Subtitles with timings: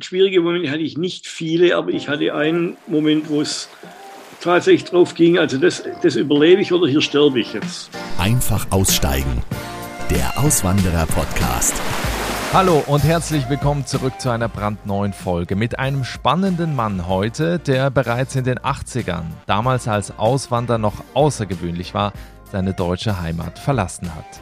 [0.00, 3.68] schwierige Momente hatte ich nicht viele, aber ich hatte einen Moment, wo es
[4.40, 7.90] tatsächlich drauf ging, also das, das überlebe ich oder hier sterbe ich jetzt.
[8.18, 9.42] Einfach aussteigen.
[10.10, 11.74] Der Auswanderer-Podcast.
[12.52, 17.90] Hallo und herzlich willkommen zurück zu einer brandneuen Folge mit einem spannenden Mann heute, der
[17.90, 22.12] bereits in den 80ern, damals als Auswanderer noch außergewöhnlich war,
[22.52, 24.40] seine deutsche Heimat verlassen hat.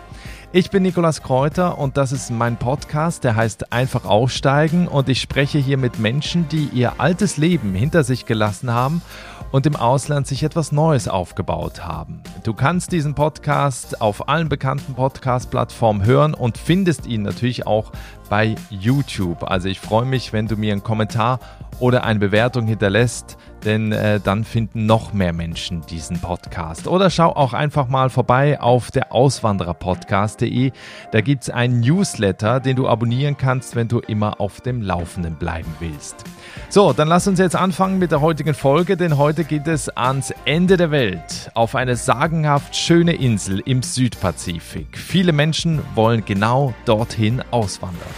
[0.56, 5.20] Ich bin Nikolas Kräuter und das ist mein Podcast, der heißt Einfach aussteigen und ich
[5.20, 9.02] spreche hier mit Menschen, die ihr altes Leben hinter sich gelassen haben
[9.50, 12.22] und im Ausland sich etwas Neues aufgebaut haben.
[12.44, 17.90] Du kannst diesen Podcast auf allen bekannten Podcast-Plattformen hören und findest ihn natürlich auch
[18.30, 19.50] bei YouTube.
[19.50, 21.40] Also ich freue mich, wenn du mir einen Kommentar
[21.80, 26.86] oder eine Bewertung hinterlässt, denn äh, dann finden noch mehr Menschen diesen Podcast.
[26.86, 30.72] Oder schau auch einfach mal vorbei auf der Auswandererpodcast.de.
[31.12, 35.34] Da gibt es einen Newsletter, den du abonnieren kannst, wenn du immer auf dem Laufenden
[35.34, 36.24] bleiben willst.
[36.68, 40.32] So, dann lass uns jetzt anfangen mit der heutigen Folge, denn heute geht es ans
[40.44, 44.98] Ende der Welt, auf eine sagenhaft schöne Insel im Südpazifik.
[44.98, 48.08] Viele Menschen wollen genau dorthin auswandern.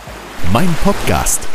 [0.53, 1.48] Mein Podcast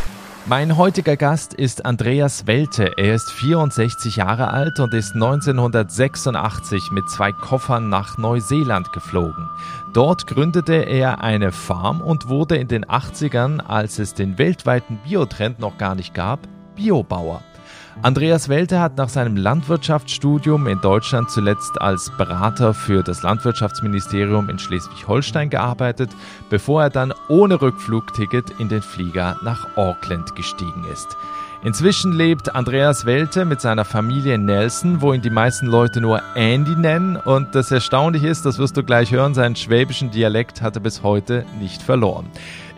[0.48, 2.98] mein heutiger Gast ist Andreas Welte.
[2.98, 9.50] Er ist 64 Jahre alt und ist 1986 mit zwei Koffern nach Neuseeland geflogen.
[9.94, 15.60] Dort gründete er eine Farm und wurde in den 80ern, als es den weltweiten Biotrend
[15.60, 16.40] noch gar nicht gab,
[16.76, 17.42] Biobauer.
[18.04, 24.58] Andreas Welte hat nach seinem Landwirtschaftsstudium in Deutschland zuletzt als Berater für das Landwirtschaftsministerium in
[24.58, 26.10] Schleswig-Holstein gearbeitet,
[26.50, 31.16] bevor er dann ohne Rückflugticket in den Flieger nach Auckland gestiegen ist.
[31.64, 36.24] Inzwischen lebt Andreas Welte mit seiner Familie in Nelson, wo ihn die meisten Leute nur
[36.34, 37.18] Andy nennen.
[37.18, 41.04] Und das Erstaunliche ist, das wirst du gleich hören, seinen schwäbischen Dialekt hat er bis
[41.04, 42.26] heute nicht verloren.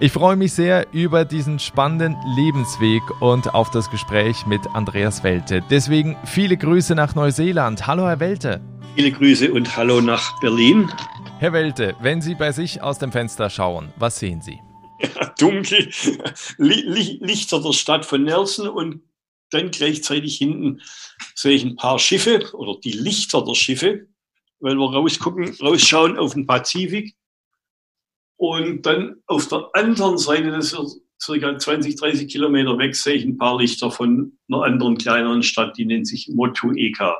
[0.03, 5.63] Ich freue mich sehr über diesen spannenden Lebensweg und auf das Gespräch mit Andreas Welte.
[5.69, 7.87] Deswegen viele Grüße nach Neuseeland.
[7.87, 8.59] Hallo, Herr Welte.
[8.97, 10.91] Viele Grüße und hallo nach Berlin.
[11.39, 14.59] Herr Welte, wenn Sie bei sich aus dem Fenster schauen, was sehen Sie?
[14.99, 15.89] Ja, dunkel.
[16.57, 19.03] Lichter der Stadt von Nelson und
[19.51, 20.81] dann gleichzeitig hinten
[21.33, 24.07] sehe ich ein paar Schiffe oder die Lichter der Schiffe,
[24.59, 27.15] weil wir rausgucken, rausschauen auf den Pazifik.
[28.37, 33.25] Und dann auf der anderen Seite, das ist circa 20, 30 Kilometer weg, sehe ich
[33.25, 37.15] ein paar Lichter von einer anderen kleineren Stadt, die nennt sich Motueka.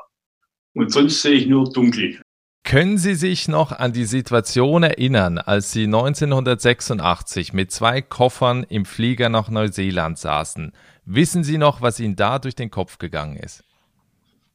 [0.74, 2.19] Und sonst sehe ich nur dunkel.
[2.63, 8.85] Können Sie sich noch an die Situation erinnern, als Sie 1986 mit zwei Koffern im
[8.85, 10.72] Flieger nach Neuseeland saßen?
[11.06, 13.63] Wissen Sie noch, was Ihnen da durch den Kopf gegangen ist?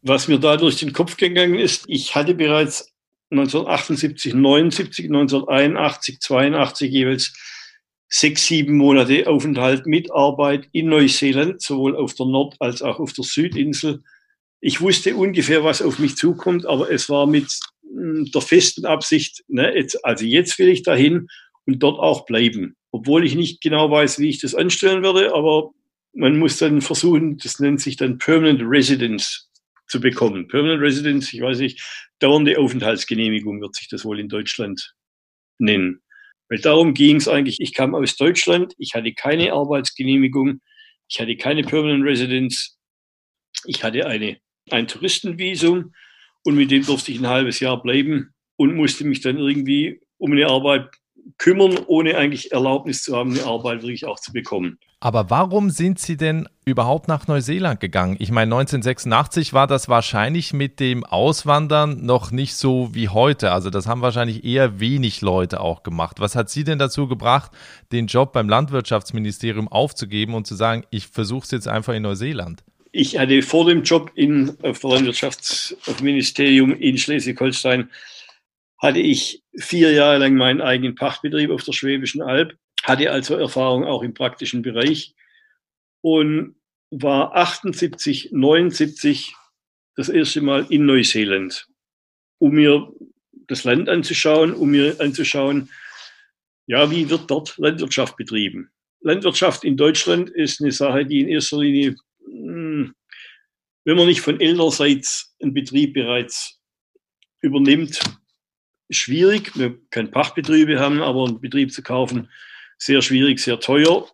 [0.02, 2.94] Was mir da durch den Kopf gegangen ist, ich hatte bereits
[3.30, 7.32] 1978, 79, 1981, 82 jeweils
[8.08, 13.12] sechs, sieben Monate Aufenthalt mit Arbeit in Neuseeland, sowohl auf der Nord- als auch auf
[13.12, 14.02] der Südinsel.
[14.60, 17.48] Ich wusste ungefähr, was auf mich zukommt, aber es war mit
[17.82, 21.28] hm, der festen Absicht, ne, jetzt, also jetzt will ich dahin
[21.66, 22.76] und dort auch bleiben.
[22.90, 25.72] Obwohl ich nicht genau weiß, wie ich das anstellen werde, aber
[26.14, 29.47] man muss dann versuchen, das nennt sich dann Permanent Residence
[29.88, 30.48] zu bekommen.
[30.48, 31.82] Permanent Residence, ich weiß nicht,
[32.18, 34.94] dauernde Aufenthaltsgenehmigung wird sich das wohl in Deutschland
[35.58, 36.02] nennen.
[36.48, 37.60] Weil darum ging es eigentlich.
[37.60, 40.60] Ich kam aus Deutschland, ich hatte keine Arbeitsgenehmigung,
[41.08, 42.78] ich hatte keine Permanent Residence,
[43.64, 44.38] ich hatte eine,
[44.70, 45.92] ein Touristenvisum
[46.44, 50.32] und mit dem durfte ich ein halbes Jahr bleiben und musste mich dann irgendwie um
[50.32, 50.88] eine Arbeit
[51.36, 54.78] kümmern, ohne eigentlich Erlaubnis zu haben, eine Arbeit wirklich auch zu bekommen.
[55.00, 58.16] Aber warum sind Sie denn überhaupt nach Neuseeland gegangen?
[58.18, 63.52] Ich meine, 1986 war das wahrscheinlich mit dem Auswandern noch nicht so wie heute.
[63.52, 66.18] Also das haben wahrscheinlich eher wenig Leute auch gemacht.
[66.18, 67.52] Was hat Sie denn dazu gebracht,
[67.92, 72.64] den Job beim Landwirtschaftsministerium aufzugeben und zu sagen, ich versuche es jetzt einfach in Neuseeland?
[72.90, 77.88] Ich hatte vor dem Job der Landwirtschaftsministerium in Schleswig-Holstein
[78.78, 83.84] hatte ich vier Jahre lang meinen eigenen Pachtbetrieb auf der Schwäbischen Alb hatte also Erfahrung
[83.84, 85.14] auch im praktischen Bereich
[86.00, 86.56] und
[86.90, 89.34] war 78, 79
[89.96, 91.66] das erste Mal in Neuseeland,
[92.38, 92.92] um mir
[93.48, 95.70] das Land anzuschauen, um mir anzuschauen,
[96.66, 98.70] ja, wie wird dort Landwirtschaft betrieben.
[99.00, 102.94] Landwirtschaft in Deutschland ist eine Sache, die in erster Linie, hm,
[103.84, 106.60] wenn man nicht von elterseits einen Betrieb bereits
[107.40, 108.00] übernimmt,
[108.90, 109.56] schwierig.
[109.56, 112.28] Wir können Pachtbetriebe haben, aber einen Betrieb zu kaufen,
[112.78, 114.08] sehr schwierig, sehr teuer.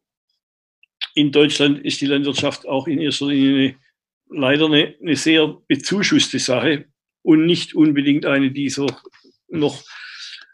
[1.14, 3.76] In Deutschland ist die Landwirtschaft auch in erster Linie
[4.28, 6.86] leider eine, eine sehr bezuschusste Sache
[7.22, 8.86] und nicht unbedingt eine, die so
[9.48, 9.84] noch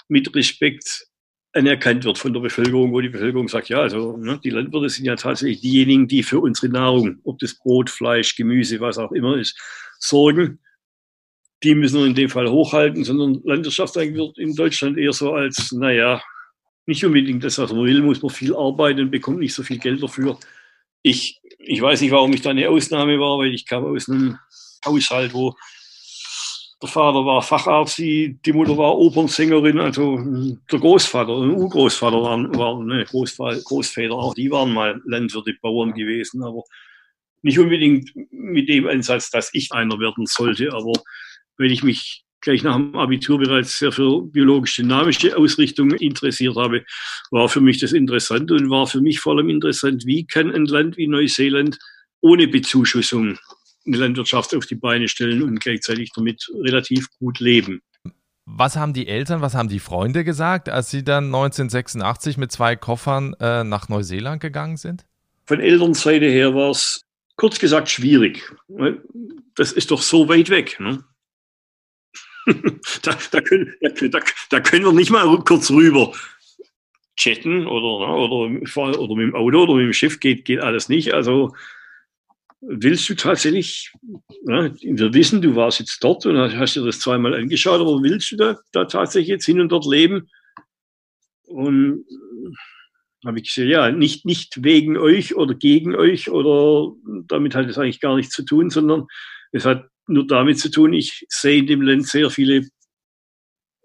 [0.09, 1.07] mit Respekt
[1.53, 5.05] anerkannt wird von der Bevölkerung, wo die Bevölkerung sagt, ja, also ne, die Landwirte sind
[5.05, 9.37] ja tatsächlich diejenigen, die für unsere Nahrung, ob das Brot, Fleisch, Gemüse, was auch immer
[9.37, 9.59] ist,
[9.99, 10.61] sorgen.
[11.63, 15.73] Die müssen wir in dem Fall hochhalten, sondern Landwirtschaft wird in Deutschland eher so als,
[15.73, 16.23] naja,
[16.91, 20.03] nicht unbedingt das, was man will, muss man viel arbeiten bekommt nicht so viel Geld
[20.03, 20.39] dafür.
[21.03, 24.39] Ich, ich weiß nicht, warum ich da eine Ausnahme war, weil ich kam aus einem
[24.85, 25.55] Haushalt, wo
[26.83, 30.19] der Vater war Facharzt, die, Mutter war Opernsängerin, also
[30.71, 36.43] der Großvater und Urgroßvater waren, waren ne, Großväter, auch die waren mal Landwirte, Bauern gewesen,
[36.43, 36.65] aber
[37.43, 40.93] nicht unbedingt mit dem Ansatz, dass ich einer werden sollte, aber
[41.57, 46.85] wenn ich mich gleich nach dem Abitur bereits sehr für biologisch-dynamische Ausrichtung interessiert habe,
[47.31, 50.67] war für mich das interessant und war für mich vor allem interessant, wie kann ein
[50.67, 51.79] Land wie Neuseeland
[52.21, 53.39] ohne Bezuschussung
[53.87, 57.83] eine Landwirtschaft auf die Beine stellen und gleichzeitig damit relativ gut leben.
[58.45, 62.75] Was haben die Eltern, was haben die Freunde gesagt, als sie dann 1986 mit zwei
[62.77, 65.05] Koffern äh, nach Neuseeland gegangen sind?
[65.47, 67.03] Von Elternseite her war es
[67.37, 68.53] kurz gesagt schwierig.
[69.55, 70.79] Das ist doch so weit weg.
[70.81, 71.05] Ne?
[73.03, 74.21] da, da, können, da,
[74.51, 76.13] da, können wir nicht mal kurz rüber
[77.17, 80.89] chatten oder, ne, oder, oder mit dem Auto oder mit dem Schiff geht, geht alles
[80.89, 81.13] nicht.
[81.13, 81.55] Also
[82.61, 83.93] willst du tatsächlich,
[84.47, 88.33] ja, wir wissen, du warst jetzt dort und hast dir das zweimal angeschaut, aber willst
[88.33, 90.29] du da, da tatsächlich jetzt hin und dort leben?
[91.45, 92.05] Und
[93.27, 96.95] habe ich gesagt, ja, nicht, nicht wegen euch oder gegen euch oder
[97.27, 99.07] damit hat es eigentlich gar nichts zu tun, sondern
[99.53, 102.67] es hat nur damit zu tun, ich sehe in dem Land sehr viele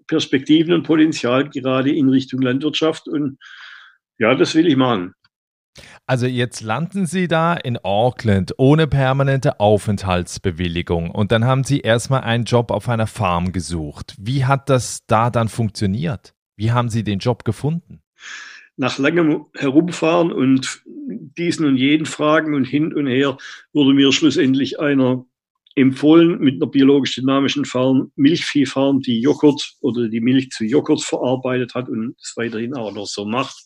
[0.07, 3.37] Perspektiven und Potenzial gerade in Richtung Landwirtschaft und
[4.17, 5.13] ja, das will ich machen.
[6.05, 12.21] Also jetzt landen Sie da in Auckland ohne permanente Aufenthaltsbewilligung und dann haben Sie erstmal
[12.21, 14.15] einen Job auf einer Farm gesucht.
[14.17, 16.33] Wie hat das da dann funktioniert?
[16.55, 18.01] Wie haben Sie den Job gefunden?
[18.77, 23.37] Nach langem Herumfahren und diesen und jeden Fragen und hin und her
[23.73, 25.25] wurde mir schlussendlich einer
[25.75, 31.75] empfohlen mit einer biologisch dynamischen Farm, Milchviehfarm, die Joghurt oder die Milch zu Joghurt verarbeitet
[31.75, 33.57] hat und es weiterhin auch noch so macht.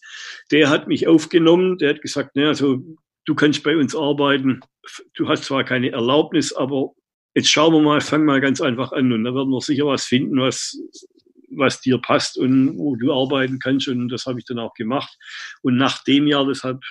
[0.51, 2.79] Der hat mich aufgenommen, der hat gesagt, ne, also
[3.25, 4.61] du kannst bei uns arbeiten,
[5.13, 6.94] du hast zwar keine Erlaubnis, aber
[7.35, 10.05] jetzt schauen wir mal, fang mal ganz einfach an und da werden wir sicher was
[10.05, 10.79] finden, was,
[11.51, 15.15] was dir passt und wo du arbeiten kannst und das habe ich dann auch gemacht.
[15.62, 16.81] Und nach dem Jahr, deshalb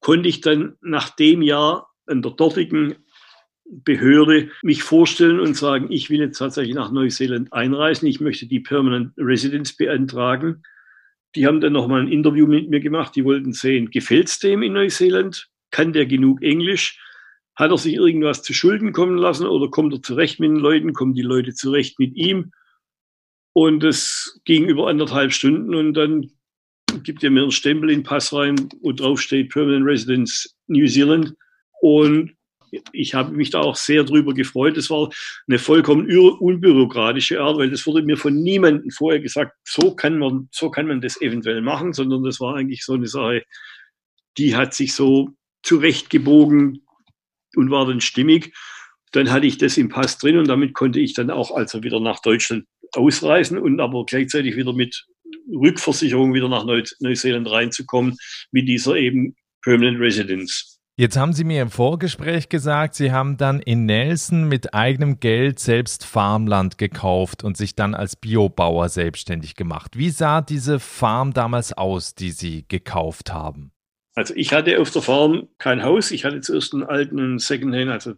[0.00, 2.96] konnte ich dann nach dem Jahr an der dortigen
[3.66, 8.60] Behörde mich vorstellen und sagen, ich will jetzt tatsächlich nach Neuseeland einreisen, ich möchte die
[8.60, 10.62] Permanent Residence beantragen.
[11.34, 14.62] Die haben dann nochmal ein Interview mit mir gemacht, die wollten sehen, gefällt es dem
[14.62, 15.48] in Neuseeland?
[15.70, 17.00] Kann der genug Englisch?
[17.56, 20.92] Hat er sich irgendwas zu Schulden kommen lassen oder kommt er zurecht mit den Leuten?
[20.92, 22.52] Kommen die Leute zurecht mit ihm?
[23.52, 26.30] Und es ging über anderthalb Stunden und dann
[27.02, 30.86] gibt er mir einen Stempel in den Pass rein, wo drauf steht Permanent Residence New
[30.86, 31.34] Zealand.
[31.80, 32.34] Und
[32.92, 34.76] ich habe mich da auch sehr drüber gefreut.
[34.76, 35.10] Es war
[35.48, 40.48] eine vollkommen unbürokratische Art, weil das wurde mir von niemandem vorher gesagt, so kann man,
[40.52, 43.44] so kann man das eventuell machen, sondern das war eigentlich so eine Sache,
[44.38, 45.30] die hat sich so
[45.62, 46.84] zurechtgebogen
[47.56, 48.52] und war dann stimmig.
[49.12, 52.00] Dann hatte ich das im Pass drin und damit konnte ich dann auch also wieder
[52.00, 55.06] nach Deutschland ausreisen und aber gleichzeitig wieder mit
[55.52, 58.16] Rückversicherung wieder nach Neuseeland reinzukommen
[58.50, 60.73] mit dieser eben Permanent Residence.
[60.96, 65.58] Jetzt haben Sie mir im Vorgespräch gesagt, Sie haben dann in Nelson mit eigenem Geld
[65.58, 69.98] selbst Farmland gekauft und sich dann als Biobauer selbstständig gemacht.
[69.98, 73.72] Wie sah diese Farm damals aus, die Sie gekauft haben?
[74.14, 76.12] Also ich hatte auf der Farm kein Haus.
[76.12, 78.14] Ich hatte zuerst einen alten Secondhand, also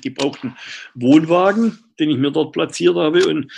[0.00, 0.56] gebrauchten
[0.94, 3.52] Wohnwagen, den ich mir dort platziert habe und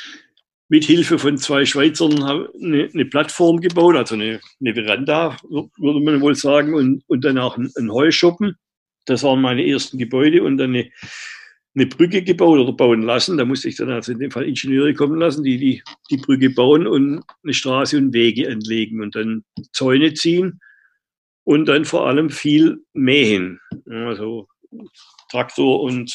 [0.68, 6.20] mit Hilfe von zwei Schweizern eine, eine Plattform gebaut, also eine, eine, Veranda, würde man
[6.20, 8.56] wohl sagen, und, und dann auch ein, ein Heuschuppen.
[9.06, 10.90] Das waren meine ersten Gebäude und dann eine,
[11.74, 13.38] eine Brücke gebaut oder bauen lassen.
[13.38, 16.50] Da musste ich dann also in dem Fall Ingenieure kommen lassen, die, die die Brücke
[16.50, 20.60] bauen und eine Straße und Wege anlegen und dann Zäune ziehen
[21.44, 23.58] und dann vor allem viel mähen.
[23.88, 24.48] Also
[25.30, 26.12] Traktor und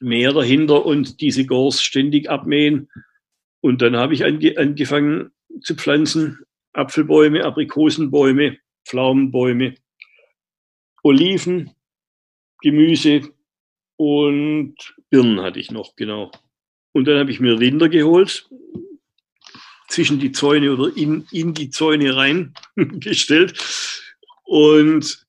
[0.00, 2.88] Mäher dahinter und diese Gors ständig abmähen
[3.60, 5.30] und dann habe ich ange angefangen
[5.62, 6.40] zu pflanzen.
[6.72, 9.74] Apfelbäume, Aprikosenbäume, Pflaumenbäume,
[11.02, 11.70] Oliven,
[12.60, 13.22] Gemüse
[13.96, 14.76] und
[15.10, 16.30] Birnen hatte ich noch, genau.
[16.92, 18.48] Und dann habe ich mir Rinder geholt,
[19.88, 23.58] zwischen die Zäune oder in, in die Zäune reingestellt.
[24.44, 25.26] Und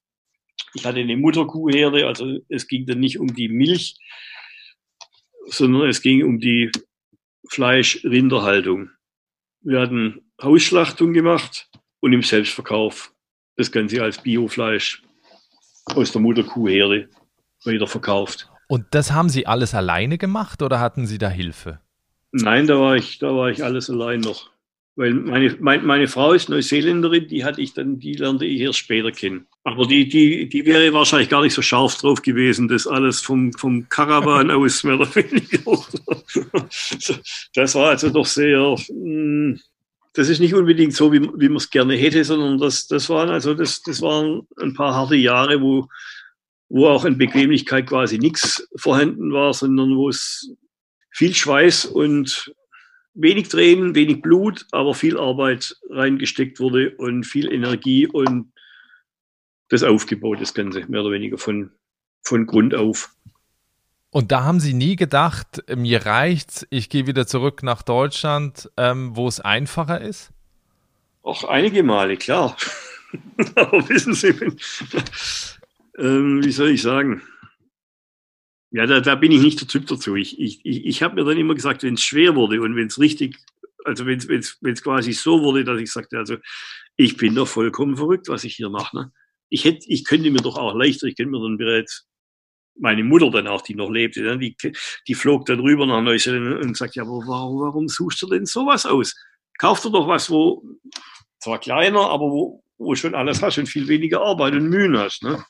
[0.73, 3.97] ich hatte eine Mutterkuhherde, also es ging dann nicht um die Milch,
[5.47, 6.71] sondern es ging um die
[7.49, 8.91] Fleisch-Rinderhaltung.
[9.61, 11.67] Wir hatten Hausschlachtung gemacht
[11.99, 13.11] und im Selbstverkauf
[13.57, 15.01] das Ganze als Biofleisch
[15.85, 17.09] aus der Mutterkuhherde
[17.65, 18.47] weiter verkauft.
[18.67, 21.79] Und das haben Sie alles alleine gemacht oder hatten Sie da Hilfe?
[22.31, 24.51] Nein, da war ich, da war ich alles allein noch.
[24.99, 28.79] Weil meine, meine, meine Frau ist Neuseeländerin, die hatte ich dann, die lernte ich erst
[28.79, 29.47] später kennen.
[29.63, 33.53] Aber die, die, die wäre wahrscheinlich gar nicht so scharf drauf gewesen, das alles vom,
[33.53, 35.81] vom Karawan aus mehr oder weniger.
[37.53, 39.61] Das war also doch sehr, hm,
[40.15, 43.29] das ist nicht unbedingt so, wie, wie man es gerne hätte, sondern das, das waren
[43.29, 45.87] also das, das waren ein paar harte Jahre, wo,
[46.67, 50.51] wo auch in Bequemlichkeit quasi nichts vorhanden war, sondern wo es
[51.09, 52.53] viel Schweiß und
[53.13, 58.51] wenig Tränen, wenig Blut, aber viel Arbeit reingesteckt wurde und viel Energie und
[59.69, 61.71] das aufgebaut, das Ganze, mehr oder weniger von,
[62.23, 63.15] von Grund auf.
[64.11, 69.15] Und da haben Sie nie gedacht, mir reicht's, ich gehe wieder zurück nach Deutschland, ähm,
[69.15, 70.31] wo es einfacher ist?
[71.21, 72.57] Auch einige Male, klar.
[73.55, 74.33] Aber wissen Sie,
[75.97, 77.21] ähm, wie soll ich sagen?
[78.71, 80.15] Ja, da, da bin ich nicht der Typ dazu.
[80.15, 82.87] Ich, ich, ich, ich habe mir dann immer gesagt, wenn es schwer wurde und wenn
[82.87, 83.37] es richtig,
[83.83, 86.37] also wenn es quasi so wurde, dass ich sagte, also
[86.95, 88.95] ich bin doch vollkommen verrückt, was ich hier mache.
[88.95, 89.11] Ne?
[89.49, 92.07] Ich, hätte, ich könnte mir doch auch leichter, ich könnte mir dann bereits
[92.77, 94.37] meine Mutter dann auch, die noch lebte, ne?
[94.37, 94.55] die,
[95.07, 98.45] die flog dann rüber nach Neuseeland und sagt, ja, aber warum, warum suchst du denn
[98.45, 99.15] sowas aus?
[99.57, 100.63] Kauf dir doch was, wo
[101.39, 105.23] zwar kleiner, aber wo, wo schon alles hast und viel weniger Arbeit und Mühen hast.
[105.23, 105.43] Ne?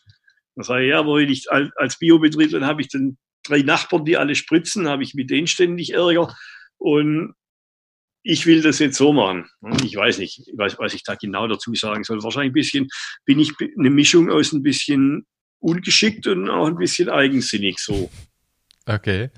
[0.60, 4.04] Dann sage ich, ja, aber wenn ich als Biobetrieb, dann habe ich dann drei Nachbarn,
[4.04, 6.36] die alle spritzen, habe ich mit denen ständig Ärger.
[6.78, 7.34] Und
[8.24, 9.50] ich will das jetzt so machen.
[9.86, 12.22] Ich weiß nicht, ich weiß, was ich da genau dazu sagen soll.
[12.24, 12.88] Wahrscheinlich ein bisschen,
[13.24, 15.26] bin ich eine Mischung aus ein bisschen
[15.60, 18.12] ungeschickt und auch ein bisschen eigensinnig so.
[18.86, 19.30] Okay.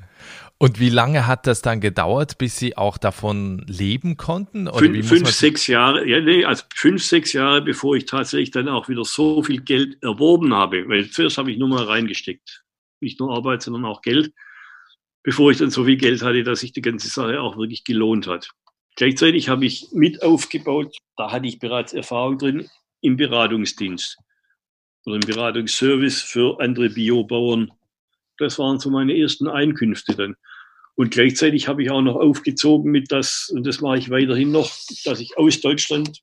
[0.62, 4.70] Und wie lange hat das dann gedauert, bis Sie auch davon leben konnten?
[4.72, 8.88] Fünf, fünf sechs Jahre, ja, nee, also fünf, sechs Jahre, bevor ich tatsächlich dann auch
[8.88, 10.88] wieder so viel Geld erworben habe.
[10.88, 12.64] Weil zuerst habe ich nur mal reingesteckt.
[13.00, 14.34] Nicht nur Arbeit, sondern auch Geld.
[15.24, 18.28] Bevor ich dann so viel Geld hatte, dass sich die ganze Sache auch wirklich gelohnt
[18.28, 18.52] hat.
[18.98, 22.70] Gleichzeitig habe ich mit aufgebaut, da hatte ich bereits Erfahrung drin,
[23.02, 24.16] im Beratungsdienst
[25.08, 27.72] oder im Beratungsservice für andere Biobauern.
[28.38, 30.36] Das waren so meine ersten Einkünfte dann.
[31.02, 34.72] Und gleichzeitig habe ich auch noch aufgezogen mit das, und das mache ich weiterhin noch,
[35.04, 36.22] dass ich aus Deutschland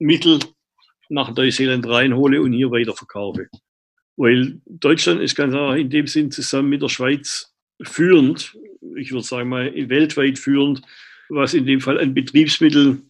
[0.00, 0.40] Mittel
[1.08, 3.48] nach Neuseeland reinhole und hier weiterverkaufe.
[4.16, 8.58] Weil Deutschland ist ganz einfach in dem Sinn zusammen mit der Schweiz führend,
[8.96, 10.82] ich würde sagen mal weltweit führend,
[11.28, 13.00] was in dem Fall ein Betriebsmittel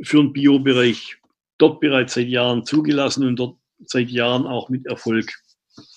[0.00, 1.16] für den Biobereich
[1.58, 5.28] dort bereits seit Jahren zugelassen und dort seit Jahren auch mit Erfolg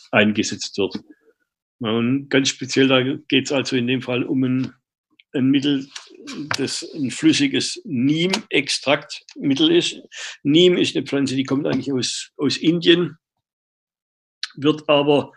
[0.10, 0.98] eingesetzt wird.
[1.80, 4.74] Und ganz speziell, da geht es also in dem Fall um ein,
[5.34, 5.88] ein Mittel,
[6.58, 10.02] das ein flüssiges Neem-Extraktmittel ist.
[10.44, 13.18] Neem ist eine Pflanze, die kommt eigentlich aus, aus Indien,
[14.56, 15.34] wird aber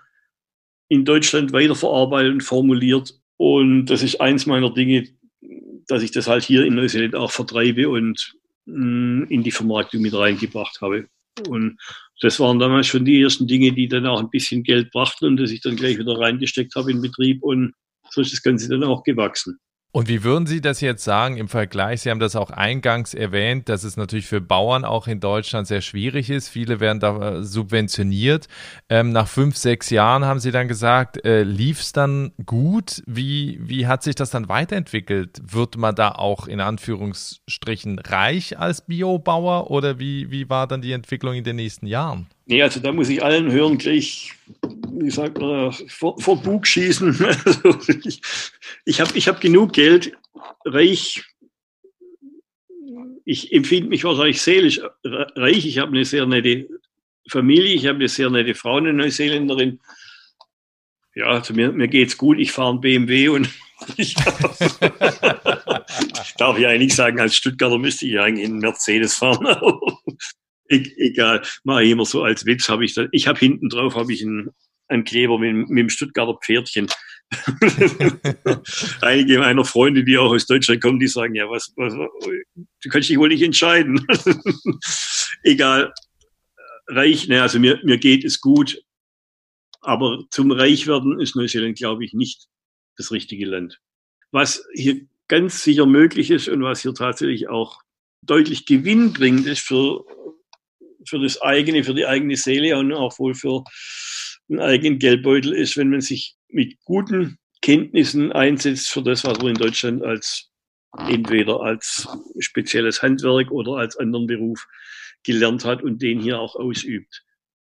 [0.88, 3.14] in Deutschland weiterverarbeitet und formuliert.
[3.36, 5.08] Und das ist eins meiner Dinge,
[5.86, 10.02] dass ich das halt hier in Neuseeland auch vertreibe und mh, mm, in die Vermarktung
[10.02, 11.08] mit reingebracht habe.
[11.48, 11.78] Und
[12.20, 15.36] das waren damals schon die ersten Dinge, die dann auch ein bisschen Geld brachten und
[15.36, 17.74] das ich dann gleich wieder reingesteckt habe in Betrieb und
[18.10, 19.58] so ist das Ganze dann auch gewachsen.
[19.90, 22.02] Und wie würden Sie das jetzt sagen im Vergleich?
[22.02, 25.80] Sie haben das auch eingangs erwähnt, dass es natürlich für Bauern auch in Deutschland sehr
[25.80, 26.50] schwierig ist.
[26.50, 28.48] Viele werden da äh, subventioniert.
[28.90, 33.02] Ähm, nach fünf, sechs Jahren haben Sie dann gesagt, äh, lief es dann gut?
[33.06, 35.40] Wie, wie hat sich das dann weiterentwickelt?
[35.42, 40.92] Wird man da auch in Anführungsstrichen reich als Biobauer oder wie, wie war dann die
[40.92, 42.26] Entwicklung in den nächsten Jahren?
[42.48, 44.32] Nee, also da muss ich allen hören gleich,
[44.90, 47.14] wie sagt man, vor, vor Bug schießen.
[47.44, 48.22] Also ich
[48.86, 50.16] ich habe ich hab genug Geld,
[50.64, 51.22] reich.
[53.26, 55.66] Ich empfinde mich wahrscheinlich seelisch reich.
[55.66, 56.66] Ich habe eine sehr nette
[57.28, 59.80] Familie, ich habe eine sehr nette Frau, eine Neuseeländerin.
[61.14, 62.38] Ja, also mir, mir geht's gut.
[62.38, 63.50] Ich fahre ein BMW und
[63.98, 64.14] ich
[66.38, 69.46] darf ja eigentlich sagen, als Stuttgarter müsste ich eigentlich einen Mercedes fahren.
[70.68, 73.94] E egal, mache ich immer so als Witz, habe ich dann, ich habe hinten drauf
[73.94, 74.50] habe ich einen,
[74.88, 76.88] einen Kleber mit, mit dem Stuttgarter Pferdchen.
[79.00, 83.08] Einige meiner Freunde, die auch aus Deutschland kommen, die sagen, ja, was, was du kannst
[83.08, 84.06] dich wohl nicht entscheiden.
[85.42, 85.92] egal,
[86.86, 88.82] reich, ne, also mir, mir geht es gut,
[89.80, 92.46] aber zum Reichwerden ist Neuseeland, glaube ich, nicht
[92.96, 93.78] das richtige Land.
[94.32, 97.80] Was hier ganz sicher möglich ist und was hier tatsächlich auch
[98.22, 100.04] deutlich gewinnbringend ist für
[101.04, 103.64] für das eigene, für die eigene Seele und auch wohl für
[104.48, 109.50] einen eigenen Geldbeutel ist, wenn man sich mit guten Kenntnissen einsetzt für das, was wir
[109.50, 110.50] in Deutschland als
[110.96, 114.66] entweder als spezielles Handwerk oder als anderen Beruf
[115.24, 117.24] gelernt hat und den hier auch ausübt.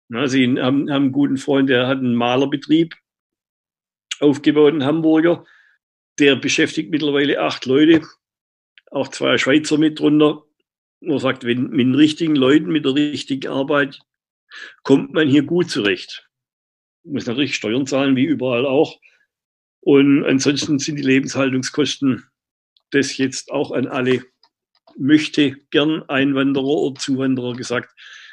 [0.09, 2.95] Na, sie haben, haben einen guten Freund, der hat einen Malerbetrieb
[4.21, 5.45] aufgebaut, einen Hamburger.
[6.19, 8.03] Der beschäftigt mittlerweile acht Leute,
[8.91, 10.45] auch zwei Schweizer mit drunter.
[11.07, 14.01] Man sagt, wenn, mit den richtigen Leuten, mit der richtigen Arbeit
[14.83, 16.29] kommt man hier gut zurecht.
[17.05, 18.99] Muss natürlich Steuern zahlen, wie überall auch.
[19.81, 22.25] Und ansonsten sind die Lebenshaltungskosten
[22.95, 24.23] das jetzt auch an alle
[24.97, 27.93] möchte gern Einwanderer oder Zuwanderer gesagt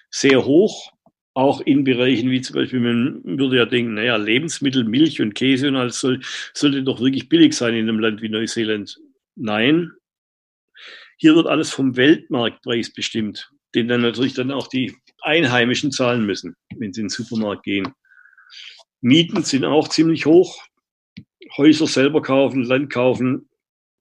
[0.09, 0.91] sehr hoch.
[1.33, 5.69] Auch in Bereichen wie zum Beispiel, man würde ja denken, naja, Lebensmittel, Milch und Käse
[5.69, 6.19] und alles soll,
[6.53, 8.99] sollte doch wirklich billig sein in einem Land wie Neuseeland.
[9.35, 9.91] Nein,
[11.21, 16.55] hier wird alles vom Weltmarktpreis bestimmt, den dann natürlich dann auch die Einheimischen zahlen müssen,
[16.75, 17.93] wenn sie in den Supermarkt gehen.
[19.01, 20.63] Mieten sind auch ziemlich hoch.
[21.57, 23.47] Häuser selber kaufen, Land kaufen,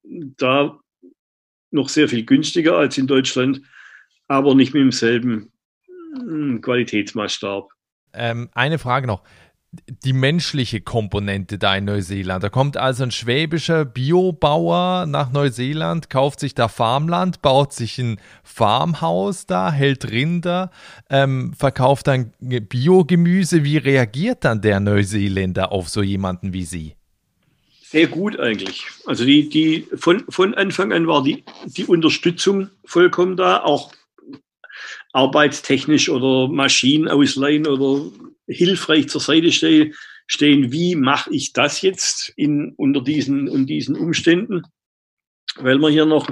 [0.02, 0.80] da
[1.70, 3.60] noch sehr viel günstiger als in Deutschland,
[4.26, 5.52] aber nicht mit demselben
[6.14, 7.68] hm, Qualitätsmaßstab.
[8.14, 9.24] Ähm, eine Frage noch.
[9.72, 12.42] Die menschliche Komponente da in Neuseeland.
[12.42, 18.20] Da kommt also ein schwäbischer Biobauer nach Neuseeland, kauft sich da Farmland, baut sich ein
[18.42, 20.72] Farmhaus da, hält Rinder,
[21.08, 23.62] ähm, verkauft dann Biogemüse.
[23.62, 26.96] Wie reagiert dann der Neuseeländer auf so jemanden wie Sie?
[27.90, 28.86] Sehr gut eigentlich.
[29.06, 33.92] Also die, die von, von Anfang an war die, die Unterstützung vollkommen da, auch
[35.12, 38.10] arbeitstechnisch oder Maschinen ausleihen oder
[38.50, 39.94] hilfreich zur Seite stehen.
[40.26, 44.62] stehen wie mache ich das jetzt in, unter diesen, und diesen Umständen?
[45.56, 46.30] Weil man hier noch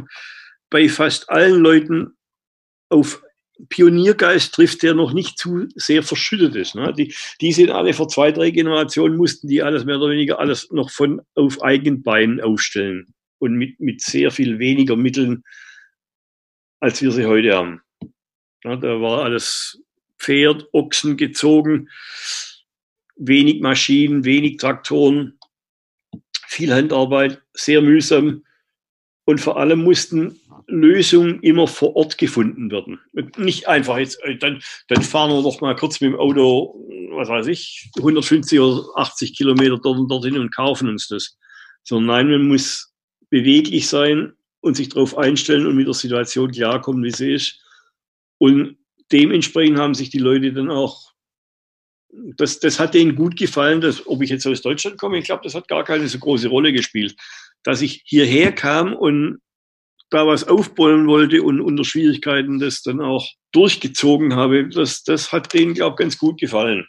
[0.71, 2.17] bei fast allen Leuten
[2.89, 3.23] auf
[3.69, 6.75] Pioniergeist trifft, der noch nicht zu sehr verschüttet ist.
[6.75, 6.93] Ne?
[6.93, 10.71] Die, die sind alle vor zwei, drei Generationen, mussten die alles mehr oder weniger alles
[10.71, 15.43] noch von auf eigenen Beinen aufstellen und mit, mit sehr viel weniger Mitteln,
[16.81, 17.81] als wir sie heute haben.
[18.65, 19.83] Ja, da war alles
[20.19, 21.89] Pferd, Ochsen gezogen,
[23.17, 25.39] wenig Maschinen, wenig Traktoren,
[26.47, 28.45] viel Handarbeit, sehr mühsam.
[29.25, 33.01] Und vor allem mussten Lösungen immer vor Ort gefunden werden.
[33.37, 37.29] Nicht einfach jetzt, äh, dann, dann fahren wir doch mal kurz mit dem Auto, was
[37.29, 41.37] weiß ich, 150 oder 80 Kilometer dort und dorthin und kaufen uns das.
[41.85, 42.93] Sondern nein, man muss
[43.31, 47.61] beweglich sein und sich darauf einstellen und mit der Situation klarkommen, wie sie ist.
[48.39, 48.77] Und
[49.13, 51.13] dementsprechend haben sich die Leute dann auch,
[52.11, 55.43] das, das hat denen gut gefallen, dass, ob ich jetzt aus Deutschland komme, ich glaube,
[55.45, 57.17] das hat gar keine so große Rolle gespielt.
[57.63, 59.41] Dass ich hierher kam und
[60.11, 65.53] da was aufbauen wollte und unter Schwierigkeiten das dann auch durchgezogen habe, das, das hat
[65.53, 66.87] denen, glaube ich, ganz gut gefallen.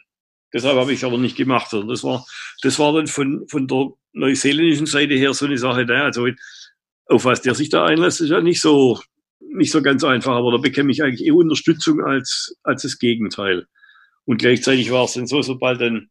[0.52, 1.72] Deshalb habe ich es aber nicht gemacht.
[1.72, 2.24] Also das war,
[2.62, 6.28] das war dann von, von der neuseeländischen Seite her so eine Sache, da, also
[7.06, 9.00] auf was der sich da einlässt, ist ja nicht so,
[9.52, 13.66] nicht so ganz einfach, aber da bekäme ich eigentlich eher Unterstützung als, als das Gegenteil.
[14.24, 16.10] Und gleichzeitig war es dann so, sobald dann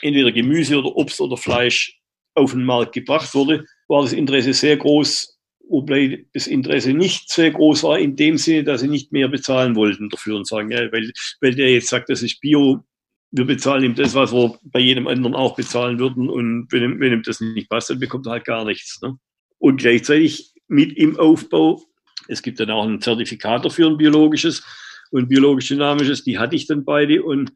[0.00, 1.98] entweder Gemüse oder Obst oder Fleisch
[2.34, 7.50] auf den Markt gebracht wurde, war das Interesse sehr groß, wobei das Interesse nicht sehr
[7.50, 10.90] groß war, in dem Sinne, dass sie nicht mehr bezahlen wollten dafür und sagen, ja,
[10.92, 12.84] weil, weil der jetzt sagt, das ist Bio,
[13.30, 17.00] wir bezahlen ihm das, was wir bei jedem anderen auch bezahlen würden und wenn ihm,
[17.00, 19.00] wenn ihm das nicht passt, dann bekommt er halt gar nichts.
[19.02, 19.18] Ne?
[19.58, 21.82] Und gleichzeitig mit im Aufbau,
[22.28, 24.64] es gibt dann auch ein Zertifikat dafür, ein biologisches
[25.10, 27.52] und biologisch-dynamisches, die hatte ich dann beide und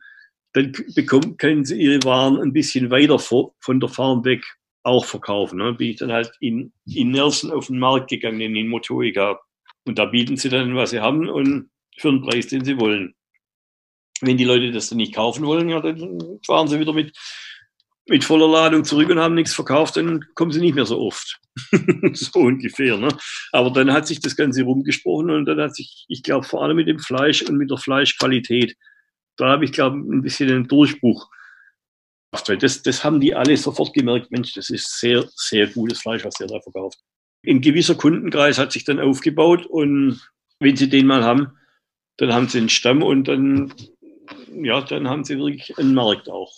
[0.54, 4.44] dann bekommen, können sie ihre Waren ein bisschen weiter von der Farm weg
[4.82, 5.58] auch verkaufen.
[5.58, 5.72] Ne?
[5.72, 9.38] Bin ich dann halt in, in Nelson auf den Markt gegangen, in Motoiga.
[9.84, 13.14] Und da bieten sie dann, was sie haben und für den Preis, den sie wollen.
[14.20, 17.16] Wenn die Leute das dann nicht kaufen wollen, ja, dann fahren sie wieder mit,
[18.08, 21.40] mit voller Ladung zurück und haben nichts verkauft, dann kommen sie nicht mehr so oft.
[22.12, 22.96] so ungefähr.
[22.96, 23.08] Ne?
[23.52, 26.76] Aber dann hat sich das Ganze rumgesprochen und dann hat sich, ich glaube, vor allem
[26.76, 28.76] mit dem Fleisch und mit der Fleischqualität,
[29.36, 31.28] da habe ich, glaube ein bisschen einen Durchbruch
[32.32, 36.34] das, das haben die alle sofort gemerkt, Mensch, das ist sehr, sehr gutes Fleisch, was
[36.34, 36.98] der da verkauft.
[37.46, 40.20] Ein gewisser Kundenkreis hat sich dann aufgebaut und
[40.58, 41.58] wenn sie den mal haben,
[42.16, 43.74] dann haben sie einen Stamm und dann,
[44.54, 46.52] ja, dann haben sie wirklich einen Markt auch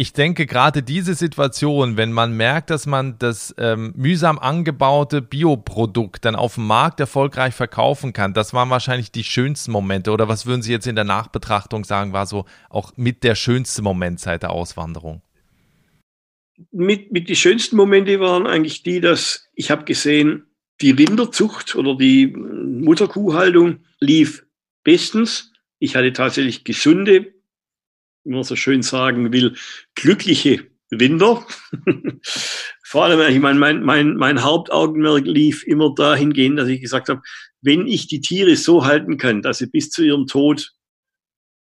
[0.00, 6.24] ich denke, gerade diese Situation, wenn man merkt, dass man das ähm, mühsam angebaute Bioprodukt
[6.24, 10.12] dann auf dem Markt erfolgreich verkaufen kann, das waren wahrscheinlich die schönsten Momente.
[10.12, 13.82] Oder was würden Sie jetzt in der Nachbetrachtung sagen, war so auch mit der schönste
[13.82, 15.20] Moment seit der Auswanderung?
[16.70, 20.46] Mit, mit die schönsten Momente waren eigentlich die, dass ich habe gesehen,
[20.80, 24.46] die Rinderzucht oder die Mutterkuhhaltung lief
[24.84, 25.50] bestens.
[25.80, 27.32] Ich hatte tatsächlich gesunde
[28.30, 29.56] man so schön sagen will,
[29.94, 31.46] glückliche Rinder.
[32.84, 37.22] vor allem, ich meine, mein, mein, mein Hauptaugenmerk lief immer dahingehend, dass ich gesagt habe,
[37.60, 40.72] wenn ich die Tiere so halten kann, dass sie bis zu ihrem Tod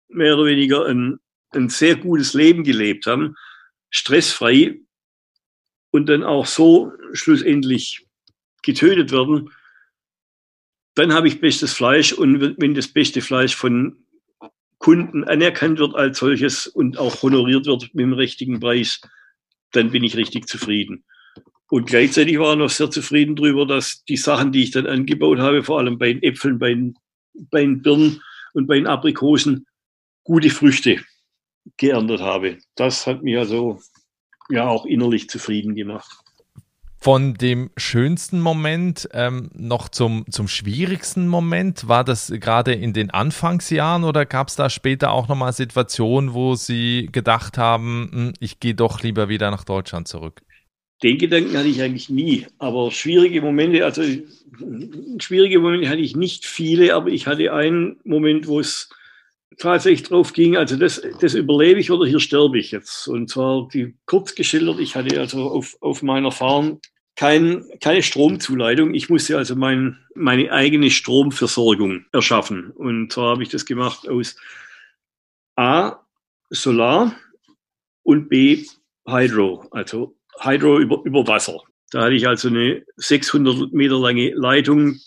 [0.09, 1.19] mehr oder weniger ein,
[1.51, 3.35] ein sehr gutes Leben gelebt haben,
[3.89, 4.79] stressfrei
[5.91, 8.07] und dann auch so schlussendlich
[8.63, 9.51] getötet werden,
[10.95, 14.02] dann habe ich bestes Fleisch und wenn das beste Fleisch von
[14.83, 18.99] Kunden anerkannt wird als solches und auch honoriert wird mit dem richtigen Preis,
[19.71, 21.05] dann bin ich richtig zufrieden.
[21.69, 25.39] Und gleichzeitig war ich noch sehr zufrieden darüber, dass die Sachen, die ich dann angebaut
[25.39, 26.95] habe, vor allem bei den Äpfeln, bei den,
[27.33, 28.21] bei den Birnen
[28.53, 29.67] und bei den Aprikosen,
[30.25, 30.99] gute Früchte
[31.77, 32.57] geerntet habe.
[32.75, 33.79] Das hat mich also
[34.49, 36.22] ja auch innerlich zufrieden gemacht.
[37.03, 43.09] Von dem schönsten Moment ähm, noch zum, zum schwierigsten Moment, war das gerade in den
[43.09, 48.61] Anfangsjahren oder gab es da später auch nochmal Situationen, wo Sie gedacht haben, hm, ich
[48.61, 50.43] gehe doch lieber wieder nach Deutschland zurück?
[51.03, 54.01] Den Gedanken hatte ich eigentlich nie, aber schwierige Momente, also
[55.17, 58.89] schwierige Momente hatte ich nicht viele, aber ich hatte einen Moment, wo es
[59.57, 63.09] tatsächlich drauf ging, also das, das überlebe ich oder hier sterbe ich jetzt.
[63.09, 66.79] Und zwar die kurz geschildert, ich hatte also auf, auf meiner Farm
[67.15, 68.93] kein, keine Stromzuleitung.
[68.93, 72.71] Ich musste also mein, meine eigene Stromversorgung erschaffen.
[72.71, 74.35] Und zwar habe ich das gemacht aus
[75.55, 75.99] A,
[76.49, 77.15] Solar
[78.03, 78.65] und B,
[79.07, 81.61] Hydro, also Hydro über, über Wasser.
[81.91, 84.99] Da hatte ich also eine 600 Meter lange Leitung,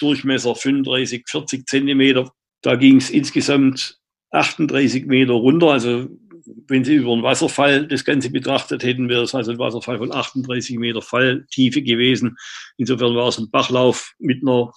[0.00, 2.32] Durchmesser 35, 40 Zentimeter.
[2.62, 3.98] Da ging es insgesamt
[4.30, 6.08] 38 Meter runter, also
[6.46, 10.12] wenn Sie über einen Wasserfall das Ganze betrachtet hätten, wäre es also ein Wasserfall von
[10.12, 12.36] 38 Meter Falltiefe gewesen.
[12.76, 14.72] Insofern war es ein Bachlauf mit einer,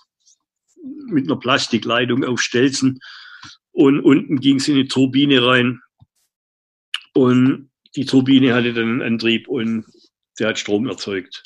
[1.08, 3.00] mit einer Plastikleitung auf Stelzen.
[3.72, 5.82] Und unten ging es in eine Turbine rein.
[7.14, 9.86] Und die Turbine hatte dann einen Antrieb und
[10.40, 11.44] der hat Strom erzeugt.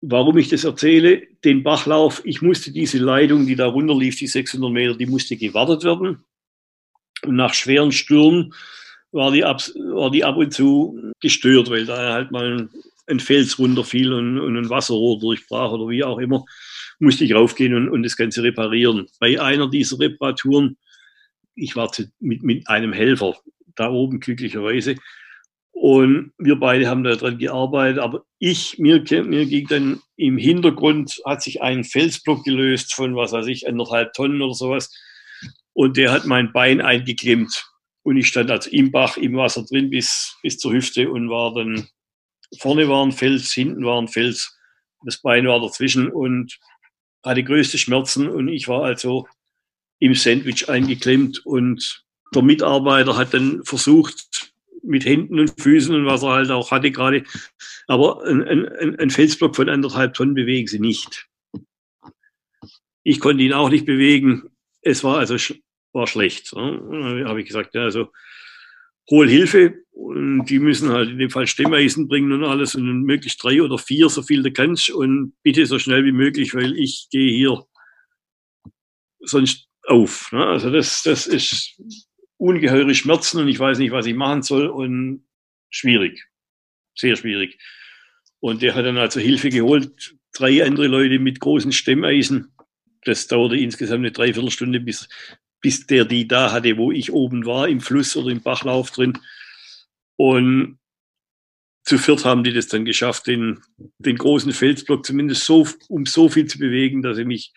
[0.00, 4.70] Warum ich das erzähle, den Bachlauf, ich musste diese Leitung, die da runterlief, die 600
[4.70, 6.24] Meter, die musste gewartet werden.
[7.22, 8.52] Und nach schweren Stürmen
[9.14, 12.68] war die, ab, war die ab und zu gestört, weil da halt mal
[13.06, 16.44] ein Fels runterfiel und, und ein Wasserrohr durchbrach oder wie auch immer,
[16.98, 19.06] musste ich raufgehen und, und das Ganze reparieren.
[19.20, 20.76] Bei einer dieser Reparaturen,
[21.54, 23.34] ich war mit, mit einem Helfer
[23.76, 24.96] da oben glücklicherweise,
[25.76, 31.42] und wir beide haben daran gearbeitet, aber ich, mir, mir ging dann im Hintergrund, hat
[31.42, 34.90] sich ein Felsblock gelöst von, was weiß ich, anderthalb Tonnen oder sowas.
[35.72, 37.66] Und der hat mein Bein eingeklemmt.
[38.04, 41.54] Und ich stand also im Bach, im Wasser drin bis, bis zur Hüfte und war
[41.54, 41.88] dann,
[42.58, 44.56] vorne war ein Fels, hinten war ein Fels,
[45.04, 46.58] das Bein war dazwischen und
[47.24, 49.26] hatte größte Schmerzen und ich war also
[49.98, 56.22] im Sandwich eingeklemmt und der Mitarbeiter hat dann versucht, mit Händen und Füßen und was
[56.22, 57.24] er halt auch hatte gerade,
[57.86, 61.26] aber ein, ein, ein Felsblock von anderthalb Tonnen bewegen sie nicht.
[63.02, 64.50] Ich konnte ihn auch nicht bewegen.
[64.82, 65.36] Es war also
[65.94, 66.54] war schlecht.
[66.54, 67.24] Ne?
[67.26, 68.08] habe ich gesagt, ja, also
[69.10, 73.42] hol Hilfe und die müssen halt in dem Fall Stemmeisen bringen und alles und möglichst
[73.42, 77.08] drei oder vier, so viel du kannst und bitte so schnell wie möglich, weil ich
[77.10, 77.64] gehe hier
[79.20, 80.32] sonst auf.
[80.32, 80.44] Ne?
[80.46, 81.80] Also das, das ist
[82.36, 85.26] ungeheure Schmerzen und ich weiß nicht, was ich machen soll und
[85.70, 86.24] schwierig,
[86.94, 87.58] sehr schwierig.
[88.40, 92.52] Und der hat dann also Hilfe geholt, drei andere Leute mit großen Stemmeisen.
[93.04, 95.08] Das dauerte insgesamt eine Dreiviertelstunde, bis,
[95.64, 99.18] bis der die da hatte, wo ich oben war, im Fluss oder im Bachlauf drin.
[100.16, 100.78] Und
[101.84, 103.62] zu viert haben die das dann geschafft, den,
[103.96, 107.54] den großen Felsblock zumindest so, um so viel zu bewegen, dass sie mich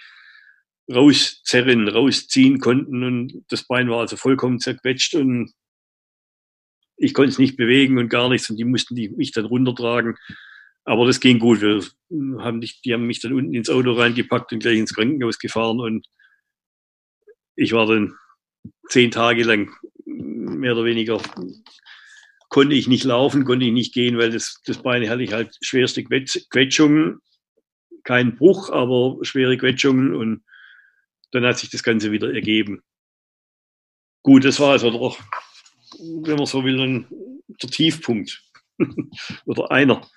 [0.90, 3.04] rauszerren, rausziehen konnten.
[3.04, 5.52] Und das Bein war also vollkommen zerquetscht und
[6.96, 8.50] ich konnte es nicht bewegen und gar nichts.
[8.50, 10.16] Und die mussten die, mich dann runtertragen.
[10.86, 11.60] Aber das ging gut.
[11.60, 11.84] Wir
[12.40, 15.82] haben dich, die haben mich dann unten ins Auto reingepackt und gleich ins Krankenhaus gefahren.
[15.82, 16.08] Und
[17.58, 18.16] ich war dann
[18.88, 21.22] zehn Tage lang mehr oder weniger
[22.50, 25.58] konnte ich nicht laufen, konnte ich nicht gehen, weil das, das Bein hatte ich halt
[25.62, 27.20] schwerste Quetschungen.
[28.04, 30.46] Kein Bruch, aber schwere Quetschungen und
[31.32, 32.82] dann hat sich das Ganze wieder ergeben.
[34.24, 35.20] Gut, das war also doch,
[36.00, 37.08] wenn man so will, ein,
[37.62, 38.42] der Tiefpunkt.
[39.46, 40.08] Oder einer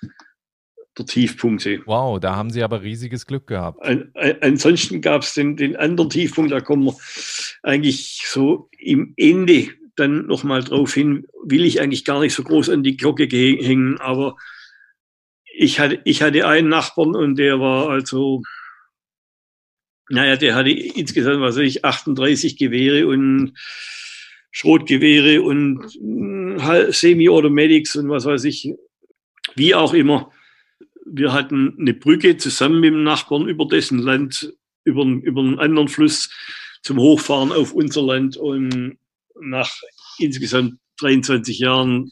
[0.97, 1.81] der Tiefpunkte.
[1.85, 3.81] Wow, da haben Sie aber riesiges Glück gehabt.
[3.81, 6.95] An, an, ansonsten gab es den, den anderen Tiefpunkt, da kommen wir
[7.63, 12.69] eigentlich so im Ende dann nochmal drauf hin, will ich eigentlich gar nicht so groß
[12.69, 14.35] an die Glocke hängen, aber
[15.53, 18.41] ich hatte, ich hatte einen Nachbarn und der war also
[20.11, 23.53] naja, der hatte insgesamt, was weiß ich, 38 Gewehre und
[24.51, 28.73] Schrotgewehre und hm, Semi-Automatics und was weiß ich,
[29.55, 30.31] wie auch immer.
[31.13, 35.87] Wir hatten eine Brücke zusammen mit dem Nachbarn über dessen Land, über, über einen anderen
[35.89, 36.29] Fluss
[36.83, 38.37] zum Hochfahren auf unser Land.
[38.37, 38.97] Und
[39.39, 39.69] nach
[40.17, 42.11] insgesamt 23 Jahren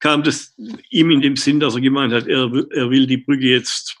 [0.00, 0.54] kam das
[0.90, 3.96] ihm in dem Sinn, dass er gemeint hat, er, er will die Brücke jetzt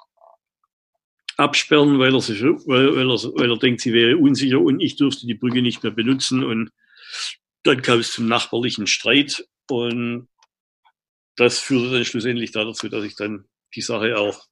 [1.36, 4.96] absperren, weil er, sich, weil, weil, er, weil er denkt, sie wäre unsicher und ich
[4.96, 6.42] durfte die Brücke nicht mehr benutzen.
[6.42, 6.70] Und
[7.62, 10.28] dann kam es zum nachbarlichen Streit und
[11.36, 14.46] das führte dann schlussendlich dazu, dass ich dann die Sache auch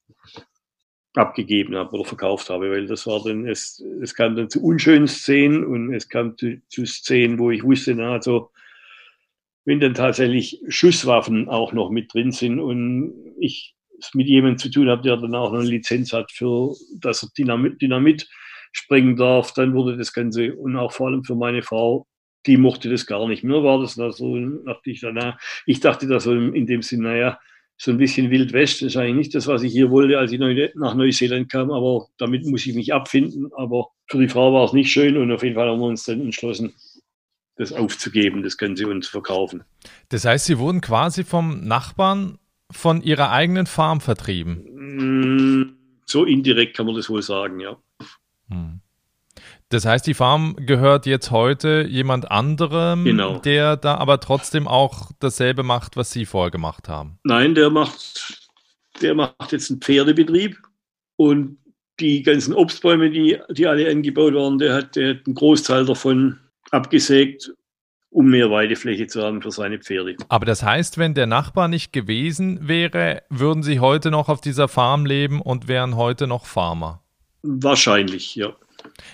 [1.15, 5.09] abgegeben habe oder verkauft habe, weil das war dann, es, es kam dann zu unschönen
[5.09, 8.51] Szenen und es kam zu, zu Szenen, wo ich wusste, na, also,
[9.65, 14.71] wenn dann tatsächlich Schusswaffen auch noch mit drin sind und ich es mit jemandem zu
[14.71, 18.29] tun habe, der dann auch noch eine Lizenz hat für, dass er Dynamit, Dynamit
[18.73, 22.07] sprengen darf, dann wurde das Ganze, und auch vor allem für meine Frau,
[22.47, 23.45] die mochte das gar nicht.
[23.45, 27.03] Mir war das da so, dachte ich, na, ich dachte da so in dem Sinn,
[27.03, 27.39] naja,
[27.77, 30.33] so ein bisschen Wild West, das ist eigentlich nicht das, was ich hier wollte, als
[30.33, 33.51] ich nach Neuseeland kam, aber damit muss ich mich abfinden.
[33.57, 36.05] Aber für die Frau war es nicht schön und auf jeden Fall haben wir uns
[36.05, 36.75] dann entschlossen,
[37.57, 39.65] das aufzugeben, das Ganze und zu verkaufen.
[40.11, 42.39] Das heißt, Sie wurden quasi vom Nachbarn
[42.71, 44.65] von Ihrer eigenen Farm vertrieben?
[44.75, 45.77] Mm,
[46.07, 47.77] so indirekt kann man das wohl sagen, ja.
[48.49, 48.81] Hm.
[49.71, 53.39] Das heißt, die Farm gehört jetzt heute jemand anderem, genau.
[53.39, 57.19] der da aber trotzdem auch dasselbe macht, was Sie vorher gemacht haben.
[57.23, 58.51] Nein, der macht,
[59.01, 60.59] der macht jetzt einen Pferdebetrieb
[61.17, 61.59] und
[62.01, 66.41] die ganzen Obstbäume, die, die alle angebaut waren, der hat, der hat einen Großteil davon
[66.73, 67.53] abgesägt
[68.11, 70.17] um mehr Weidefläche zu haben für seine Pferde.
[70.29, 74.67] Aber das heißt, wenn der Nachbar nicht gewesen wäre, würden Sie heute noch auf dieser
[74.67, 77.05] Farm leben und wären heute noch Farmer?
[77.43, 78.53] Wahrscheinlich, ja.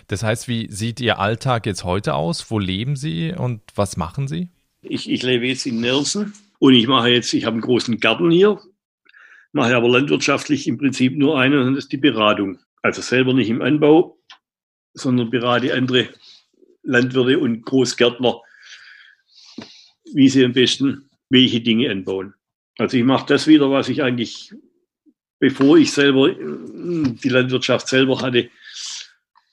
[0.08, 2.50] Das heißt, wie sieht Ihr Alltag jetzt heute aus?
[2.50, 4.48] Wo leben Sie und was machen Sie?
[4.82, 8.30] Ich, ich lebe jetzt in Nelson und ich mache jetzt, ich habe einen großen Garten
[8.30, 8.60] hier,
[9.52, 12.58] mache aber landwirtschaftlich im Prinzip nur eine und das ist die Beratung.
[12.82, 14.18] Also selber nicht im Anbau,
[14.94, 16.08] sondern berate andere
[16.82, 18.40] Landwirte und Großgärtner
[20.12, 22.34] wie sie am besten welche Dinge anbauen.
[22.78, 24.54] Also ich mache das wieder, was ich eigentlich,
[25.38, 28.48] bevor ich selber die Landwirtschaft selber hatte,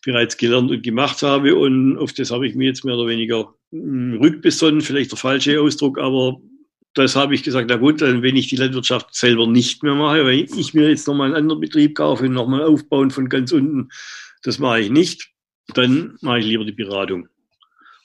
[0.05, 1.55] bereits gelernt und gemacht habe.
[1.55, 5.59] Und auf das habe ich mir jetzt mehr oder weniger hm, rückbesonnen, vielleicht der falsche
[5.59, 6.39] Ausdruck, aber
[6.93, 10.25] das habe ich gesagt, na gut, dann wenn ich die Landwirtschaft selber nicht mehr mache,
[10.25, 13.89] weil ich mir jetzt nochmal einen anderen Betrieb kaufe und nochmal aufbauen von ganz unten,
[14.43, 15.31] das mache ich nicht,
[15.73, 17.27] dann mache ich lieber die Beratung.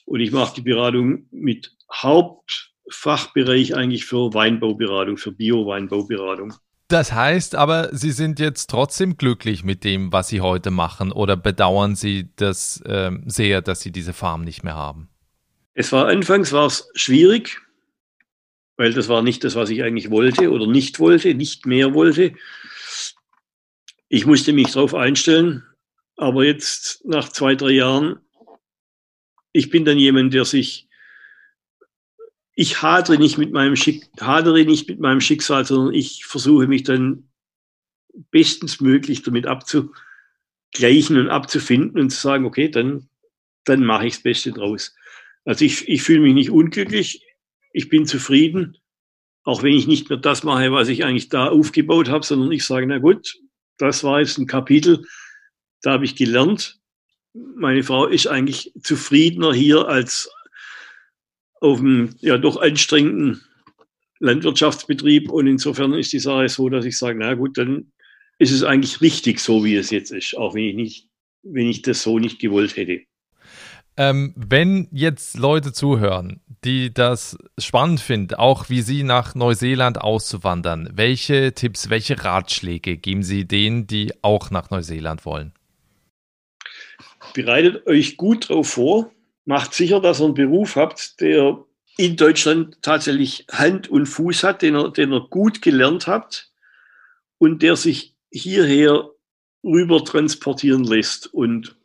[0.07, 6.55] Und ich mache die Beratung mit Hauptfachbereich eigentlich für Weinbauberatung, für Bio-Weinbauberatung.
[6.88, 11.37] Das heißt aber, Sie sind jetzt trotzdem glücklich mit dem, was Sie heute machen oder
[11.37, 15.11] bedauern Sie das äh, sehr, dass Sie diese Farm nicht mehr haben?
[15.74, 17.61] Es war anfangs war es schwierig,
[18.79, 22.33] weil das war nicht das, was ich eigentlich wollte oder nicht wollte, nicht mehr wollte.
[24.09, 25.62] Ich musste mich darauf einstellen,
[26.16, 28.18] aber jetzt nach zwei, drei Jahren,
[29.53, 30.88] ich bin dann jemand, der sich
[32.61, 36.83] ich hadere nicht mit meinem Schick, hadere nicht mit meinem Schicksal, sondern ich versuche mich
[36.83, 37.29] dann
[38.33, 43.09] bestens möglich damit abzugleichen und abzufinden und zu sagen, okay, dann,
[43.62, 44.97] dann mache ich das Beste draus.
[45.44, 47.25] Also ich, ich fühle mich nicht unglücklich,
[47.73, 48.77] ich bin zufrieden,
[49.44, 52.66] auch wenn ich nicht mehr das mache, was ich eigentlich da aufgebaut habe, sondern ich
[52.66, 53.38] sage, na gut,
[53.77, 55.07] das war jetzt ein Kapitel,
[55.83, 56.81] da habe ich gelernt.
[57.35, 60.29] Meine Frau ist eigentlich zufriedener hier als
[61.61, 63.42] auf einem ja doch anstrengenden
[64.21, 65.31] Landwirtschaftsbetrieb.
[65.31, 67.92] Und insofern ist die Sache so, dass ich sage, na gut, dann
[68.38, 71.09] ist es eigentlich richtig so, wie es jetzt ist, auch wenn ich nicht,
[71.42, 73.03] wenn ich das so nicht gewollt hätte.
[73.97, 80.88] Ähm, wenn jetzt Leute zuhören, die das spannend finden, auch wie Sie nach Neuseeland auszuwandern,
[80.92, 85.53] welche Tipps, welche Ratschläge geben Sie denen, die auch nach Neuseeland wollen?
[87.35, 89.11] Bereitet euch gut darauf vor,
[89.49, 91.65] macht sicher, dass ihr einen Beruf habt, der
[91.97, 96.53] in Deutschland tatsächlich Hand und Fuß hat, den er, den er gut gelernt habt
[97.39, 99.09] und der sich hierher
[99.65, 101.77] rüber transportieren lässt und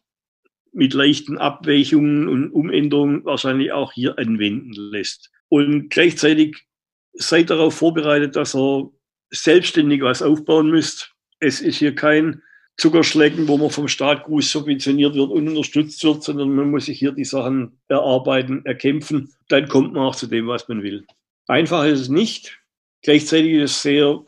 [0.73, 5.31] mit leichten Abweichungen und Umänderungen wahrscheinlich auch hier anwenden lässt.
[5.47, 6.67] Und gleichzeitig
[7.13, 8.91] seid darauf vorbereitet, dass er
[9.29, 11.13] selbstständig was aufbauen müsst.
[11.39, 12.41] Es ist hier kein
[12.77, 16.97] Zuckerschlecken, wo man vom Staat groß subventioniert wird und unterstützt wird, sondern man muss sich
[16.97, 19.31] hier die Sachen erarbeiten, erkämpfen.
[19.47, 21.05] Dann kommt man auch zu dem, was man will.
[21.47, 22.59] Einfach ist es nicht.
[23.03, 24.25] Gleichzeitig ist es sehr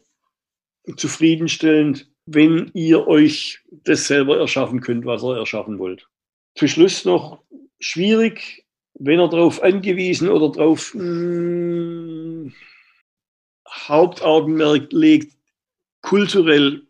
[0.96, 6.08] zufriedenstellend, wenn ihr euch das selber erschaffen könnt, was ihr erschaffen wollt.
[6.56, 7.42] Zu Schluss noch
[7.80, 12.54] schwierig, wenn er darauf angewiesen oder darauf hm,
[13.68, 15.36] Hauptaugenmerk legt,
[16.02, 16.85] kulturell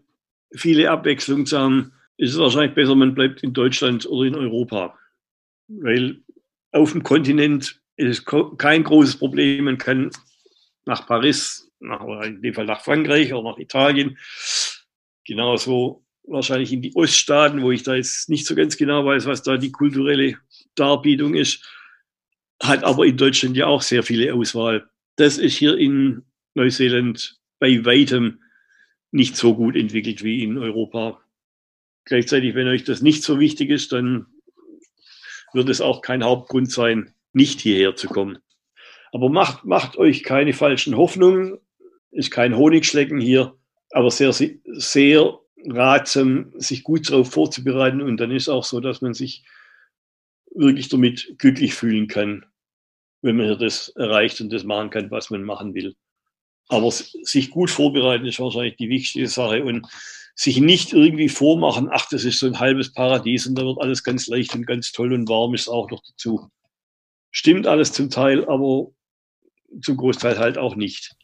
[0.56, 4.98] viele Abwechslungen zu haben, ist es wahrscheinlich besser, man bleibt in Deutschland oder in Europa.
[5.68, 6.22] Weil
[6.72, 8.26] auf dem Kontinent ist
[8.58, 9.66] kein großes Problem.
[9.66, 10.12] Man kann
[10.86, 14.18] nach Paris, nach, in dem Fall nach Frankreich oder nach Italien,
[15.26, 19.44] genauso wahrscheinlich in die Oststaaten, wo ich da jetzt nicht so ganz genau weiß, was
[19.44, 20.38] da die kulturelle
[20.76, 21.64] Darbietung ist,
[22.62, 24.90] hat aber in Deutschland ja auch sehr viele Auswahl.
[25.18, 26.24] Das ist hier in
[26.56, 28.40] Neuseeland bei weitem
[29.16, 31.22] nicht so gut entwickelt wie in Europa.
[32.04, 34.28] Gleichzeitig, wenn euch das nicht so wichtig ist, dann
[35.54, 38.40] wird es auch kein Hauptgrund sein, nicht hierher zu kommen.
[39.14, 41.60] Aber macht, macht euch keine falschen Hoffnungen.
[42.12, 43.56] Ist kein Honigschlecken hier,
[43.92, 48.02] aber sehr, sehr ratsam, sich gut darauf vorzubereiten.
[48.02, 49.46] Und dann ist auch so, dass man sich
[50.54, 52.46] wirklich damit glücklich fühlen kann,
[53.22, 55.96] wenn man hier das erreicht und das machen kann, was man machen will.
[56.68, 59.86] Aber sich gut vorbereiten ist wahrscheinlich die wichtigste Sache und
[60.36, 64.04] sich nicht irgendwie vormachen, ach, das ist so ein halbes Paradies und da wird alles
[64.04, 66.50] ganz leicht und ganz toll und warm ist auch noch dazu.
[67.32, 68.88] Stimmt alles zum Teil, aber
[69.82, 71.16] zum Großteil halt auch nicht.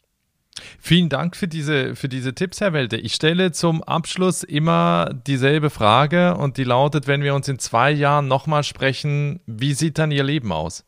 [0.78, 2.96] Vielen Dank für diese, für diese Tipps, Herr Welte.
[2.96, 7.90] Ich stelle zum Abschluss immer dieselbe Frage und die lautet, wenn wir uns in zwei
[7.90, 10.84] Jahren nochmal sprechen, wie sieht dann Ihr Leben aus?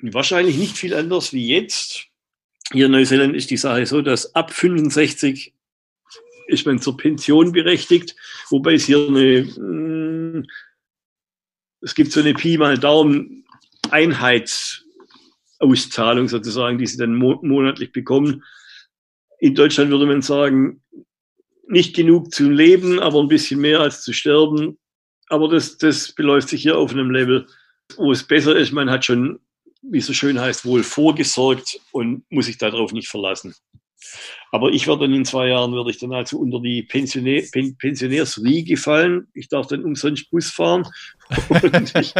[0.00, 2.09] Wahrscheinlich nicht viel anders wie jetzt.
[2.72, 5.54] Hier in Neuseeland ist die Sache so, dass ab 65
[6.46, 8.16] ist man zur Pension berechtigt,
[8.48, 10.46] wobei es hier eine, hm,
[11.80, 13.44] es gibt so eine Pi mal Daumen
[13.90, 18.44] Einheitsauszahlung sozusagen, die sie dann monatlich bekommen.
[19.38, 20.82] In Deutschland würde man sagen,
[21.66, 24.78] nicht genug zum Leben, aber ein bisschen mehr als zu sterben.
[25.28, 27.46] Aber das, das beläuft sich hier auf einem Level,
[27.96, 28.72] wo es besser ist.
[28.72, 29.40] Man hat schon
[29.90, 33.54] wie es so schön heißt, wohl vorgesorgt und muss sich darauf nicht verlassen.
[34.50, 37.76] Aber ich werde dann in zwei Jahren, werde ich dann also unter die Pensionär, Pen,
[37.76, 39.28] Pensionärsriege fallen.
[39.34, 40.86] Ich darf dann umsonst Bus fahren.
[41.48, 42.12] Und ich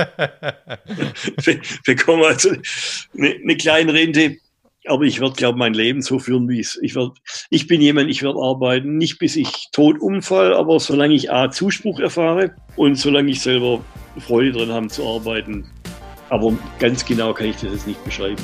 [1.85, 2.51] bekomme also
[3.17, 4.37] eine, eine kleine Rente.
[4.87, 6.79] Aber ich werde, glaube ich, mein Leben so führen, wie es.
[6.81, 7.19] Ich, werd,
[7.51, 11.51] ich bin jemand, ich werde arbeiten, nicht bis ich tot umfall, aber solange ich A,
[11.51, 13.85] Zuspruch erfahre und solange ich selber
[14.19, 15.67] Freude dran habe zu arbeiten,
[16.31, 18.43] aber ganz genau kann ich das jetzt nicht beschreiben.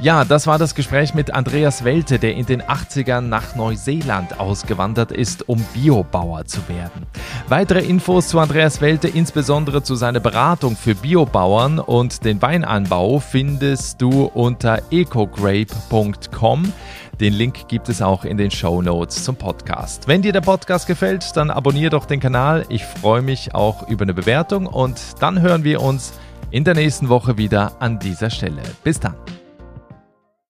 [0.00, 5.10] Ja, das war das Gespräch mit Andreas Welte, der in den 80ern nach Neuseeland ausgewandert
[5.10, 7.04] ist, um Biobauer zu werden.
[7.48, 14.00] Weitere Infos zu Andreas Welte, insbesondere zu seiner Beratung für Biobauern und den Weinanbau, findest
[14.00, 16.72] du unter ecogrape.com.
[17.20, 20.06] Den Link gibt es auch in den Show Notes zum Podcast.
[20.06, 22.64] Wenn dir der Podcast gefällt, dann abonniere doch den Kanal.
[22.68, 26.12] Ich freue mich auch über eine Bewertung und dann hören wir uns
[26.50, 28.62] in der nächsten Woche wieder an dieser Stelle.
[28.82, 29.14] Bis dann.